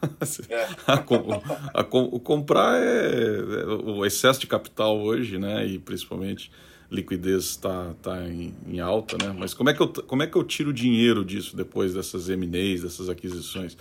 [0.86, 5.66] A, a, a, o comprar é, é, o excesso de capital hoje, né?
[5.66, 6.50] E principalmente
[6.90, 9.34] liquidez está tá em, em, alta, né?
[9.36, 12.82] Mas como é que eu como é que eu tiro dinheiro disso depois dessas M&As,
[12.82, 13.76] dessas aquisições?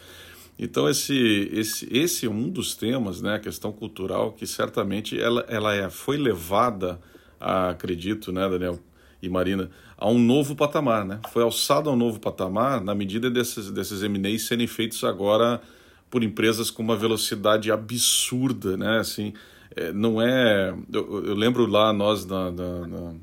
[0.60, 3.36] Então esse esse esse é um dos temas, né?
[3.36, 7.00] A questão cultural que certamente ela ela é, foi levada,
[7.40, 8.80] a, acredito, né, Daniel
[9.22, 11.20] e Marina, a um novo patamar, né?
[11.32, 15.62] Foi alçado a um novo patamar na medida desses desses M&As serem feitos agora
[16.10, 19.00] por empresas com uma velocidade absurda, né?
[19.00, 19.34] Assim,
[19.76, 20.74] é, não é.
[20.92, 23.14] Eu, eu, lembro lá nós na, na, na,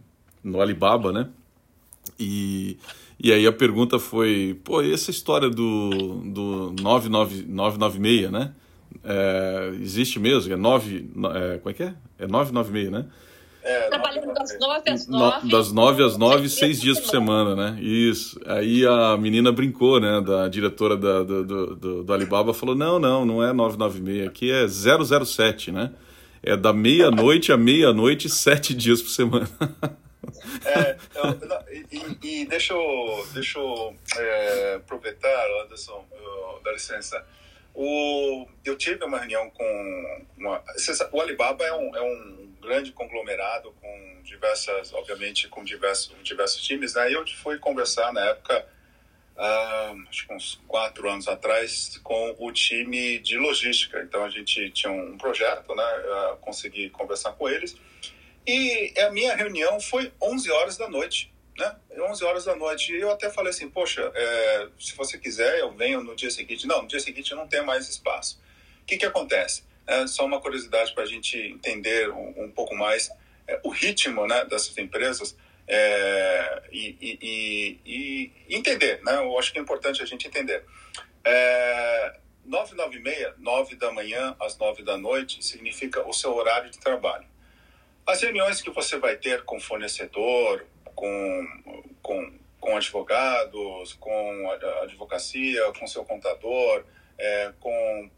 [0.43, 1.29] no Alibaba, né?
[2.19, 2.77] E,
[3.19, 8.53] e aí a pergunta foi: pô, e essa história do, do 996, né?
[9.03, 10.53] É, existe mesmo?
[10.53, 11.11] É 9.
[11.35, 11.95] É, como é que é?
[12.19, 13.07] É 996, né?
[13.65, 15.51] É, Trabalhando das nove às nove.
[15.51, 17.81] das nove às nove, seis dias por semana, né?
[17.81, 18.39] Isso.
[18.45, 20.21] Aí a menina brincou, né?
[20.21, 24.67] Da diretora da, do, do, do Alibaba falou: não, não, não é 996, aqui é
[24.69, 25.93] 007, né?
[26.43, 29.49] É da meia-noite à meia-noite, sete dias por semana.
[30.65, 31.39] É, eu,
[31.93, 37.23] e, e, deixa eu, deixa eu é, aproveitar, Anderson, eu, dá licença.
[37.75, 40.25] O, eu tive uma reunião com.
[40.39, 40.63] Uma,
[41.13, 46.95] o Alibaba é um, é um grande conglomerado com diversas, obviamente, com diversos, diversos times,
[46.95, 47.15] né?
[47.15, 48.67] Eu fui conversar na época,
[49.37, 54.01] uh, acho que uns quatro anos atrás, com o time de logística.
[54.03, 55.85] Então a gente tinha um projeto, né?
[55.85, 57.77] Uh, consegui conversar com eles.
[58.47, 61.77] E a minha reunião foi 11 horas da noite, né?
[61.97, 62.93] 11 horas da noite.
[62.93, 66.67] E eu até falei assim, poxa, é, se você quiser, eu venho no dia seguinte.
[66.67, 68.39] Não, no dia seguinte não tem mais espaço.
[68.83, 69.63] O que que acontece?
[69.87, 73.11] É só uma curiosidade para a gente entender um, um pouco mais
[73.47, 79.17] é, o ritmo né, dessas empresas é, e, e, e, entender, né?
[79.17, 80.65] Eu acho que é importante a gente entender.
[81.25, 86.35] É, 9, 9 e meia, 9 da manhã às 9 da noite, significa o seu
[86.35, 87.27] horário de trabalho.
[88.07, 94.51] As reuniões que você vai ter com fornecedor, com, com, com advogados, com
[94.83, 96.85] advocacia, com seu contador,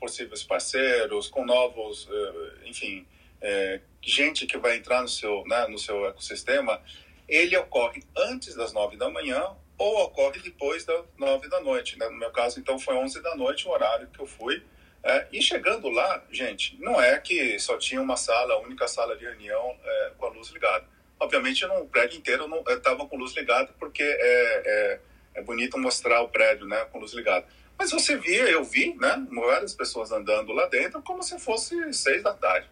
[0.06, 3.04] possíveis parceiros, com novos, é, enfim,
[3.40, 6.80] é, gente que vai entrar no seu, né, no seu ecossistema,
[7.28, 9.44] ele ocorre antes das nove da manhã
[9.76, 11.98] ou ocorre depois das nove da noite.
[11.98, 12.08] Né?
[12.08, 14.62] No meu caso, então, foi onze da noite o horário que eu fui.
[15.02, 19.24] É, e chegando lá, gente, não é que só tinha uma sala, única sala de
[19.24, 20.84] reunião é, com a luz ligada.
[21.18, 25.00] Obviamente, no prédio inteiro estava com luz ligada, porque é, é,
[25.34, 27.46] é bonito mostrar o prédio né, com luz ligada.
[27.78, 32.22] Mas você via, eu vi, né, várias pessoas andando lá dentro como se fosse seis
[32.22, 32.68] da tarde.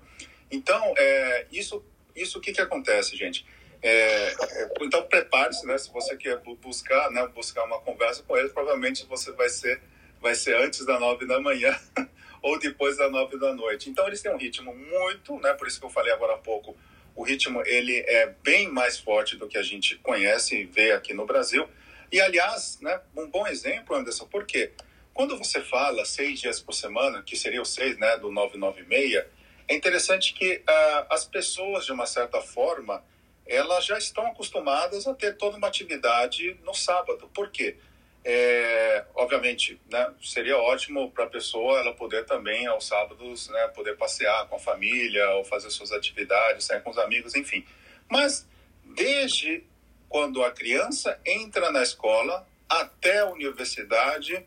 [0.51, 1.85] Então, é, isso,
[2.17, 3.45] isso o que, que acontece, gente?
[3.83, 8.51] É, é, então, prepare-se, né, se você quer buscar, né, buscar uma conversa com eles,
[8.51, 9.81] provavelmente você vai ser,
[10.23, 11.79] vai ser antes da nove da manhã
[12.41, 13.91] ou depois da nove da noite.
[13.91, 16.75] Então, eles têm um ritmo muito, né, por isso que eu falei agora há pouco,
[17.15, 21.13] o ritmo ele é bem mais forte do que a gente conhece e vê aqui
[21.13, 21.69] no Brasil.
[22.11, 24.73] E, aliás, né, um bom exemplo, Anderson, por quê?
[25.15, 29.25] Quando você fala seis dias por semana, que seria o seis né, do 996,
[29.69, 33.03] é interessante que uh, as pessoas, de uma certa forma,
[33.47, 37.31] elas já estão acostumadas a ter toda uma atividade no sábado.
[37.33, 37.77] Por quê?
[38.25, 43.97] É, obviamente, né, seria ótimo para a pessoa ela poder também aos sábados né, poder
[43.97, 47.65] passear com a família ou fazer suas atividades, sair com os amigos, enfim.
[48.11, 48.49] Mas
[48.83, 49.63] desde
[50.09, 54.45] quando a criança entra na escola até a universidade,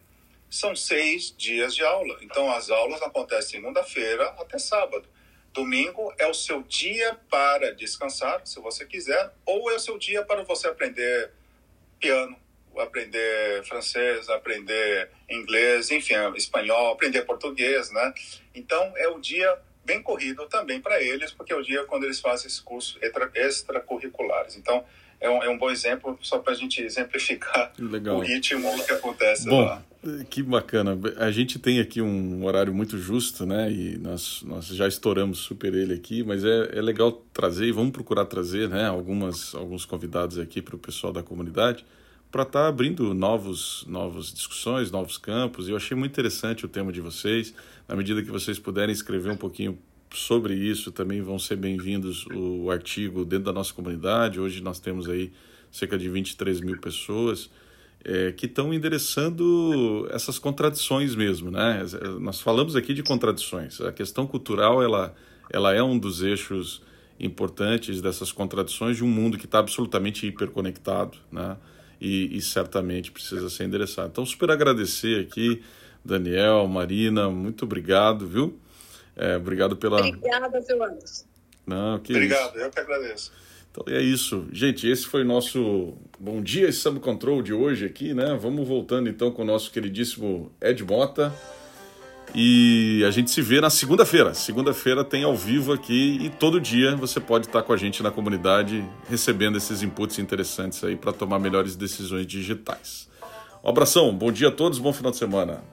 [0.49, 2.17] são seis dias de aula.
[2.21, 5.07] Então, as aulas acontecem segunda-feira até sábado.
[5.53, 10.23] Domingo é o seu dia para descansar, se você quiser, ou é o seu dia
[10.23, 11.31] para você aprender
[11.99, 12.37] piano,
[12.77, 18.13] aprender francês, aprender inglês, enfim, espanhol, aprender português, né?
[18.53, 22.19] Então é o dia bem corrido também para eles, porque é o dia quando eles
[22.19, 22.99] fazem esses cursos
[23.33, 24.55] extracurriculares.
[24.55, 24.85] Então
[25.19, 28.17] é um, é um bom exemplo só para a gente exemplificar Legal.
[28.17, 29.83] o ritmo que acontece bom, lá.
[30.29, 30.97] Que bacana.
[31.17, 33.69] A gente tem aqui um horário muito justo, né?
[33.71, 37.91] E nós, nós já estouramos super ele aqui, mas é, é legal trazer e vamos
[37.91, 41.83] procurar trazer né, algumas, alguns convidados aqui para o pessoal da comunidade
[42.31, 45.67] para estar tá abrindo novos, novas discussões, novos campos.
[45.67, 47.53] Eu achei muito interessante o tema de vocês.
[47.87, 49.77] Na medida que vocês puderem escrever um pouquinho
[50.13, 54.39] sobre isso, também vão ser bem-vindos o artigo dentro da nossa comunidade.
[54.39, 55.31] Hoje nós temos aí
[55.71, 57.49] cerca de 23 mil pessoas
[58.03, 61.83] é, que estão endereçando essas contradições mesmo, né?
[62.19, 63.81] Nós falamos aqui de contradições.
[63.81, 65.13] A questão cultural ela,
[65.51, 66.81] ela é um dos eixos
[67.19, 71.57] importantes dessas contradições de um mundo que está absolutamente hiperconectado, né?
[71.99, 74.09] E, e, certamente precisa ser endereçado.
[74.09, 75.63] Então, super agradecer aqui,
[76.05, 78.59] Daniel, Marina, muito obrigado, viu?
[79.17, 79.99] É, obrigado pela.
[79.99, 81.25] Obrigada, seu Anderson.
[81.65, 82.59] Não, que obrigado, isso.
[82.59, 83.31] eu que agradeço.
[83.71, 84.47] Então é isso.
[84.51, 88.37] Gente, esse foi o nosso Bom Dia Samba Control de hoje aqui, né?
[88.39, 91.33] Vamos voltando então com o nosso queridíssimo Ed Mota.
[92.35, 94.33] E a gente se vê na segunda-feira.
[94.33, 98.11] Segunda-feira tem ao vivo aqui e todo dia você pode estar com a gente na
[98.11, 103.07] comunidade recebendo esses inputs interessantes aí para tomar melhores decisões digitais.
[103.63, 105.63] Um abração, bom dia a todos, bom final de semana.